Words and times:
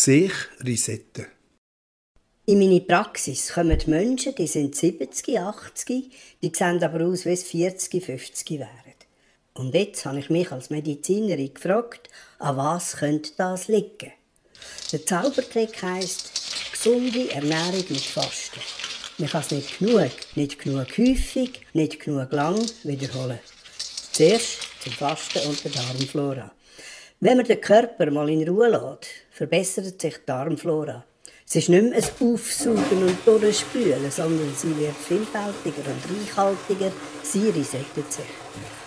sich 0.00 0.32
resetten. 0.60 1.26
In 2.46 2.58
meine 2.58 2.80
Praxis 2.80 3.52
kommen 3.52 3.78
Menschen, 3.86 4.34
die 4.34 4.46
sind 4.46 4.74
70, 4.74 5.38
80, 5.38 6.10
die 6.42 6.52
sehen 6.54 6.82
aber 6.82 7.04
aus, 7.04 7.26
wie 7.26 7.32
es 7.32 7.44
40, 7.44 8.02
50 8.02 8.50
wären. 8.58 8.70
Und 9.54 9.74
jetzt 9.74 10.06
habe 10.06 10.20
ich 10.20 10.30
mich 10.30 10.50
als 10.50 10.70
Medizinerin 10.70 11.52
gefragt, 11.52 12.08
an 12.38 12.56
was 12.56 12.96
könnte 12.96 13.32
das 13.36 13.68
liegen? 13.68 14.12
Der 14.90 15.04
Zaubertrick 15.04 15.82
heisst 15.82 16.32
gesunde 16.72 17.30
Ernährung 17.32 17.84
mit 17.88 18.00
Fasten. 18.00 18.60
Man 19.18 19.28
kann 19.28 19.42
es 19.42 19.50
nicht 19.50 19.78
genug, 19.78 20.10
nicht 20.34 20.58
genug 20.58 20.96
häufig, 20.96 21.60
nicht 21.74 22.00
genug 22.00 22.32
lang 22.32 22.58
wiederholen. 22.84 23.40
Zuerst 24.12 24.60
zum 24.82 24.92
Fasten 24.92 25.46
und 25.46 25.62
der 25.62 25.72
Darmflora. 25.72 26.50
Wenn 27.22 27.36
man 27.36 27.44
den 27.44 27.60
Körper 27.60 28.10
mal 28.10 28.30
in 28.30 28.48
Ruhe 28.48 28.70
lässt, 28.70 29.12
verbessert 29.30 30.00
sich 30.00 30.14
die 30.14 30.24
Darmflora. 30.24 31.04
Es 31.46 31.54
ist 31.54 31.68
nicht 31.68 31.82
mehr 31.82 31.92
ein 31.92 32.32
Aufsaugen 32.32 33.02
und 33.02 33.26
Durchspülen, 33.26 34.10
sondern 34.10 34.54
sie 34.56 34.74
wird 34.78 34.96
vielfältiger 34.96 35.86
und 35.86 36.18
reichhaltiger. 36.18 36.90
Sie 37.22 37.50
resettet 37.50 38.10
sich. 38.10 38.24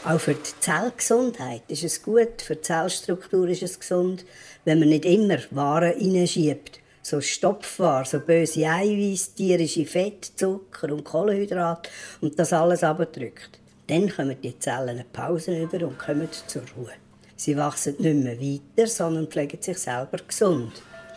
Auch 0.04 0.20
für 0.20 0.34
die 0.34 0.60
Zellgesundheit 0.60 1.62
ist 1.68 1.84
es 1.84 2.02
gut, 2.02 2.42
für 2.42 2.56
die 2.56 2.64
Zellstruktur 2.64 3.50
ist 3.50 3.62
es 3.62 3.80
gesund, 3.80 4.26
wenn 4.66 4.80
man 4.80 4.90
nicht 4.90 5.06
immer 5.06 5.38
Waren 5.52 5.96
hineinschiebt. 5.96 6.80
So 7.04 7.22
Stopfwaren, 7.22 8.06
so 8.06 8.20
böse 8.20 8.68
Eiweiß, 8.68 9.36
tierische 9.36 9.86
Fett, 9.86 10.32
Zucker 10.38 10.92
und 10.92 11.04
Kohlenhydrate 11.04 11.88
und 12.22 12.40
das 12.40 12.52
alles 12.52 12.84
abdrückt. 12.84 13.60
Dann 13.86 14.10
kommen 14.10 14.42
die 14.42 14.58
Zellen 14.58 14.90
eine 14.90 15.06
Pause 15.14 15.56
über 15.62 15.86
und 15.86 16.00
kommen 16.00 16.30
zur 16.48 16.64
Ruhe. 16.76 17.03
Sie 17.36 17.58
wachsen 17.58 17.96
nicht 18.00 18.16
mehr 18.16 18.40
weiter, 18.40 18.88
sondern 18.88 19.28
pflegen 19.28 19.62
sich 19.62 19.78
selber 19.78 20.18
gesund. 20.28 20.72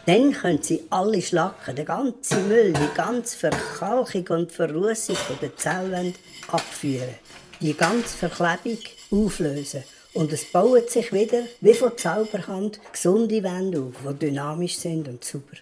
Dann 0.06 0.32
können 0.32 0.62
sie 0.62 0.84
alle 0.91 1.20
Schlacken, 1.20 1.74
den 1.74 1.84
ganzen 1.84 2.48
Müll, 2.48 2.72
die 2.72 2.96
ganze 2.96 3.36
Verkalkung 3.36 4.26
und 4.28 4.52
Verrußung 4.52 5.16
der 5.42 5.56
Zellwände 5.56 6.18
abführen 6.48 7.14
die 7.60 7.74
ganze 7.74 8.28
Verklebung 8.28 8.82
auflösen. 9.10 9.84
Und 10.14 10.32
es 10.32 10.50
bauen 10.50 10.82
sich 10.88 11.12
wieder, 11.12 11.42
wie 11.60 11.74
von 11.74 11.96
Zauberhand, 11.96 12.80
gesunde 12.91 13.42
Wände 13.42 13.80
auf, 13.80 14.14
die 14.14 14.26
dynamisch 14.26 14.76
sind 14.76 15.08
und 15.08 15.22
super. 15.22 15.56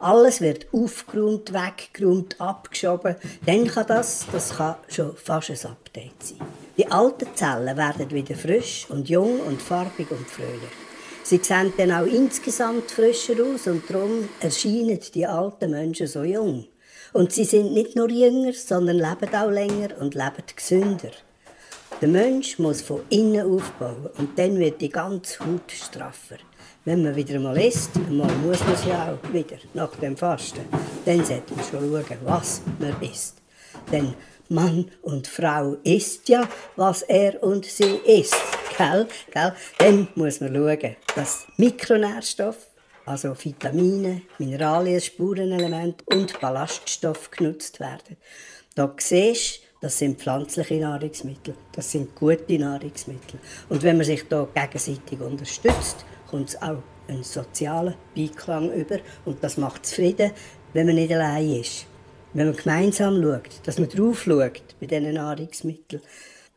Alles 0.00 0.40
wird 0.40 0.66
aufgeräumt, 0.72 1.52
weggeräumt, 1.52 2.40
abgeschoben. 2.40 3.16
Dann 3.44 3.66
kann 3.66 3.86
das, 3.86 4.26
das 4.32 4.56
kann 4.56 4.76
schon 4.88 5.14
fast 5.14 5.50
ein 5.50 5.70
Update 5.70 6.22
sein. 6.22 6.38
Die 6.78 6.90
alten 6.90 7.28
Zellen 7.34 7.76
werden 7.76 8.10
wieder 8.10 8.34
frisch 8.34 8.86
und 8.88 9.10
jung 9.10 9.40
und 9.40 9.60
farbig 9.60 10.10
und 10.10 10.26
fröhlich. 10.26 10.72
Sie 11.22 11.36
sehen 11.42 11.74
dann 11.76 11.92
auch 11.92 12.06
insgesamt 12.06 12.90
frischer 12.90 13.34
aus 13.44 13.66
und 13.66 13.82
darum 13.90 14.26
erscheinen 14.40 14.98
die 15.14 15.26
alten 15.26 15.70
Menschen 15.72 16.06
so 16.06 16.22
jung. 16.22 16.66
Und 17.12 17.32
sie 17.32 17.44
sind 17.44 17.74
nicht 17.74 17.94
nur 17.94 18.08
jünger, 18.08 18.54
sondern 18.54 18.96
leben 18.96 19.34
auch 19.34 19.50
länger 19.50 20.00
und 20.00 20.14
leben 20.14 20.44
gesünder. 20.56 21.10
Der 22.00 22.08
Mensch 22.08 22.58
muss 22.58 22.80
von 22.82 23.02
innen 23.10 23.54
aufbauen 23.54 24.08
und 24.16 24.38
dann 24.38 24.58
wird 24.58 24.80
die 24.80 24.88
ganze 24.88 25.40
Haut 25.40 25.70
straffer. 25.70 26.36
Wenn 26.84 27.02
man 27.02 27.14
wieder 27.14 27.38
mal 27.38 27.58
isst, 27.58 27.94
mal 28.08 28.30
muss 28.36 28.60
man 28.60 28.72
es 28.72 28.84
ja 28.86 29.12
auch 29.12 29.32
wieder, 29.32 29.58
nach 29.74 29.94
dem 29.96 30.16
Fasten, 30.16 30.64
dann 31.04 31.24
sollte 31.24 31.54
man 31.54 31.64
schon 31.64 31.90
schauen, 31.92 32.18
was 32.24 32.62
man 32.78 33.00
isst. 33.02 33.36
Denn 33.92 34.14
Mann 34.48 34.90
und 35.02 35.26
Frau 35.26 35.76
isst 35.84 36.28
ja, 36.28 36.48
was 36.76 37.02
er 37.02 37.42
und 37.42 37.66
sie 37.66 38.00
isst. 38.06 38.34
Gell? 38.78 39.06
Gell? 39.30 39.52
Dann 39.78 40.08
muss 40.14 40.40
man 40.40 40.54
schauen, 40.54 40.96
dass 41.14 41.46
Mikronährstoffe 41.58 42.70
also 43.10 43.34
Vitamine, 43.34 44.22
Mineralien, 44.38 45.00
Spurenelemente 45.00 46.04
und 46.06 46.38
Ballaststoffe 46.40 47.30
genutzt 47.30 47.80
werden. 47.80 48.16
Da 48.74 48.94
siehst 48.98 49.56
du, 49.56 49.60
das 49.80 49.98
sind 49.98 50.20
pflanzliche 50.20 50.74
Nahrungsmittel, 50.76 51.54
das 51.72 51.90
sind 51.90 52.14
gute 52.14 52.58
Nahrungsmittel. 52.58 53.40
Und 53.68 53.82
wenn 53.82 53.96
man 53.96 54.06
sich 54.06 54.28
da 54.28 54.46
gegenseitig 54.54 55.20
unterstützt, 55.20 56.04
kommt 56.28 56.50
es 56.50 56.62
auch 56.62 56.82
einen 57.08 57.24
sozialen 57.24 57.94
Beiklang 58.14 58.72
über 58.72 58.98
und 59.24 59.42
das 59.42 59.56
macht 59.56 59.86
zufrieden, 59.86 60.32
wenn 60.72 60.86
man 60.86 60.94
nicht 60.96 61.12
allein 61.12 61.60
ist. 61.60 61.86
Wenn 62.32 62.46
man 62.46 62.56
gemeinsam 62.56 63.20
schaut, 63.22 63.60
dass 63.64 63.78
man 63.78 63.88
drauf 63.88 64.22
schaut 64.22 64.62
bei 64.80 64.86
diesen 64.86 65.14
Nahrungsmitteln, 65.14 66.02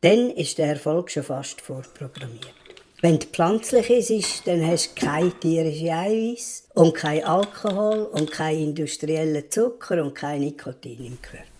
dann 0.01 0.29
ist 0.31 0.57
der 0.57 0.67
Erfolg 0.67 1.09
schon 1.09 1.23
fast 1.23 1.61
vorprogrammiert. 1.61 2.53
Wenn 3.01 3.15
es 3.15 3.25
pflanzlich 3.25 3.89
ist, 3.89 4.47
dann 4.47 4.65
hast 4.65 4.95
du 4.95 5.05
kein 5.05 5.39
tierisches 5.39 5.89
Eiweiß 5.89 6.63
und 6.75 6.93
kein 6.93 7.23
Alkohol 7.23 8.03
und 8.11 8.31
kein 8.31 8.59
industrieller 8.59 9.49
Zucker 9.49 10.03
und 10.03 10.13
kein 10.13 10.41
Nikotin 10.41 11.05
im 11.05 11.21
Körper. 11.21 11.52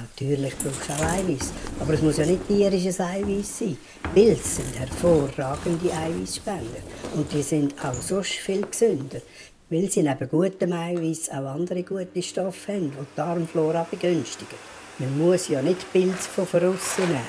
Natürlich 0.00 0.54
brauchst 0.56 0.88
du 0.88 0.92
auch 0.94 1.12
Eiweiß, 1.12 1.52
aber 1.78 1.92
es 1.92 2.00
muss 2.00 2.16
ja 2.16 2.24
nicht 2.24 2.46
tierisches 2.48 3.00
Eiweiß 3.00 3.58
sein. 3.58 3.76
Pilze 4.14 4.62
sind 4.62 4.78
hervorragende 4.78 5.92
Eiweißspender 5.92 6.80
und 7.16 7.30
die 7.30 7.42
sind 7.42 7.74
auch 7.84 7.92
sonst 7.92 8.30
viel 8.30 8.62
gesünder, 8.66 9.20
weil 9.68 9.90
sie 9.90 10.02
neben 10.02 10.28
gutem 10.28 10.72
Eiweiß 10.72 11.30
auch 11.30 11.54
andere 11.54 11.82
gute 11.82 12.22
Stoffe 12.22 12.72
haben, 12.72 12.90
die 12.90 12.96
die 12.96 13.16
Darmflora 13.16 13.86
begünstigen. 13.90 14.56
Man 14.98 15.18
muss 15.18 15.48
ja 15.48 15.60
nicht 15.60 15.92
Pilze 15.92 16.28
von 16.30 16.46
außen 16.46 17.06
nehmen. 17.06 17.20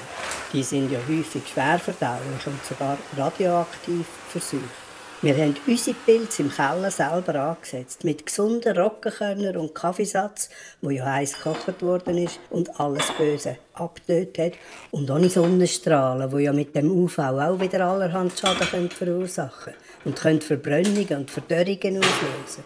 Die 0.54 0.64
sind 0.64 0.92
ja 0.92 1.00
häufig 1.00 1.44
schwer 1.52 1.78
verdaulich 1.78 2.46
und 2.46 2.64
sogar 2.66 2.98
radioaktiv 3.18 4.06
versucht. 4.30 4.91
Wir 5.24 5.38
haben 5.38 5.56
unsere 5.68 5.96
Pilze 6.04 6.42
im 6.42 6.52
Keller 6.52 6.90
selber 6.90 7.36
angesetzt, 7.36 8.04
mit 8.04 8.26
gesunden 8.26 8.76
Roggenkörnern 8.76 9.56
und 9.56 9.76
Kaffeesatz, 9.76 10.50
wo 10.82 10.90
ja 10.90 11.06
heiß 11.06 11.34
gekocht 11.34 11.84
worden 11.84 12.18
ist 12.18 12.40
und 12.50 12.80
alles 12.80 13.06
Böse 13.20 13.58
abgetötet 13.76 14.56
hat. 14.56 14.60
Und 14.90 15.12
ohne 15.12 15.30
Sonnenstrahlen, 15.30 16.32
wo 16.32 16.40
ja 16.40 16.52
mit 16.52 16.76
dem 16.76 16.90
UV 16.90 17.20
auch 17.20 17.60
wieder 17.60 17.86
allerhand 17.86 18.40
Schaden 18.40 18.90
verursachen 18.90 19.74
können 19.74 19.78
und 20.06 20.16
können 20.16 20.42
Verbrennungen 20.42 21.18
und 21.20 21.30
Verdörrungen 21.30 21.98
auslösen. 21.98 22.64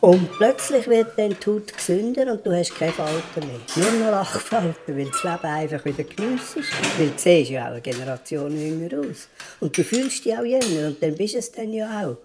Und 0.00 0.32
plötzlich 0.32 0.88
wird 0.88 1.18
dann 1.18 1.36
die 1.38 1.46
Haut 1.46 1.76
gesünder 1.76 2.32
und 2.32 2.46
du 2.46 2.56
hast 2.56 2.74
keine 2.74 2.92
Falten 2.92 3.40
mehr. 3.40 3.60
Nur 3.76 4.04
noch 4.04 4.10
Lachfalten, 4.12 4.96
weil 4.96 5.04
das 5.04 5.22
Leben 5.22 5.44
einfach 5.44 5.84
wieder 5.84 6.04
Genuss 6.04 6.56
ist. 6.56 6.72
Weil 6.98 7.08
du 7.08 7.12
siehst 7.18 7.50
ja 7.50 7.66
auch 7.66 7.72
eine 7.72 7.82
Generation 7.82 8.50
jünger 8.58 9.00
aus. 9.00 9.28
Und 9.60 9.76
du 9.76 9.84
fühlst 9.84 10.24
dich 10.24 10.34
auch 10.34 10.42
jünger 10.42 10.88
und 10.88 11.02
dann 11.02 11.14
bist 11.14 11.34
du 11.34 11.38
es 11.38 11.52
dann 11.52 11.70
ja 11.72 12.06
auch. 12.06 12.16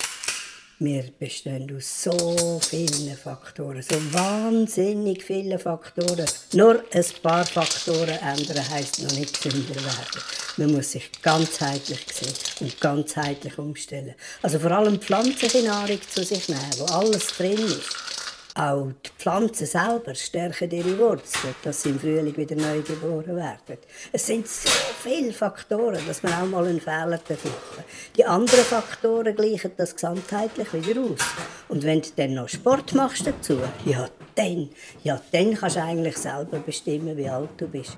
Wir 0.80 1.06
bestehen 1.18 1.74
aus 1.74 2.04
so 2.04 2.60
vielen 2.62 3.16
Faktoren, 3.16 3.82
so 3.82 3.96
wahnsinnig 4.12 5.24
vielen 5.24 5.58
Faktoren. 5.58 6.26
Nur 6.52 6.84
ein 6.92 7.06
paar 7.24 7.46
Faktoren 7.46 8.10
ändern 8.10 8.70
heisst 8.72 9.02
noch 9.02 9.14
nicht 9.14 9.42
gesünder 9.42 9.76
werden. 9.76 10.22
Man 10.58 10.74
muss 10.74 10.92
sich 10.92 11.10
ganzheitlich 11.22 12.06
sehen 12.14 12.34
und 12.60 12.82
ganzheitlich 12.82 13.58
umstellen. 13.58 14.16
Also 14.42 14.60
vor 14.60 14.72
allem 14.72 15.00
pflanzliche 15.00 15.64
Nahrung 15.64 16.00
zu 16.14 16.26
sich 16.26 16.50
nehmen, 16.50 16.72
wo 16.78 16.84
alles 16.88 17.28
drin 17.28 17.58
ist. 17.58 18.15
Auch 18.58 18.88
die 19.06 19.10
Pflanzen 19.18 19.68
selber 19.68 20.16
stärken 20.16 20.72
ihre 20.72 20.98
Wurzeln, 20.98 21.54
dass 21.62 21.82
sie 21.82 21.90
im 21.90 22.00
Frühling 22.00 22.38
wieder 22.38 22.56
neu 22.56 22.82
geboren 22.82 23.36
werden. 23.36 23.78
Es 24.14 24.28
sind 24.28 24.48
so 24.48 24.70
viele 25.04 25.34
Faktoren, 25.34 26.00
dass 26.08 26.24
man 26.24 26.32
auch 26.32 26.46
mal 26.46 26.66
einen 26.66 26.80
Fehler 26.80 27.20
machen 27.20 27.84
Die 28.16 28.24
anderen 28.24 28.64
Faktoren 28.64 29.36
gleichen 29.36 29.72
das 29.76 29.94
gesamtheitlich 29.94 30.72
wieder 30.72 31.02
aus. 31.02 31.20
Und 31.68 31.84
wenn 31.84 32.02
du 32.02 32.08
dann 32.16 32.36
noch 32.36 32.48
Sport 32.48 32.94
machst 32.94 33.28
dazu, 33.28 33.60
ja 33.84 34.08
dann, 34.36 34.70
ja 35.04 35.22
dann 35.34 35.54
kannst 35.54 35.76
du 35.76 35.84
eigentlich 35.84 36.16
selber 36.16 36.60
bestimmen, 36.60 37.18
wie 37.18 37.28
alt 37.28 37.50
du 37.58 37.68
bist. 37.68 37.98